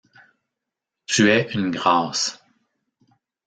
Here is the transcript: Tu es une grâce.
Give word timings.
Tu 1.05 1.29
es 1.29 1.53
une 1.53 1.69
grâce. 1.69 2.43